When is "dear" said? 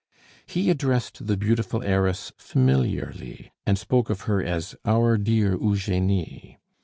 5.19-5.51